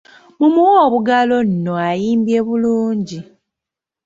Mumuwe 0.39 0.75
obugalo 0.85 1.37
nno 1.49 1.73
ayimbye 1.89 2.39
bulungi. 2.47 3.19